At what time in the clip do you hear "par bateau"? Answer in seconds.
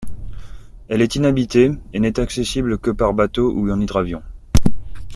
2.89-3.51